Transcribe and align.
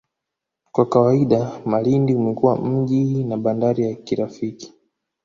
Kwa 0.71 0.85
kawaida 0.85 1.61
Malindi 1.65 2.15
umekuwa 2.15 2.57
mji 2.65 3.23
na 3.23 3.37
bandari 3.37 3.83
ya 3.83 3.95
kirafiki 3.95 4.73